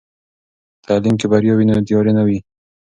[0.77, 2.39] که تعلیم کې بریا وي، نو تیارې نه وي.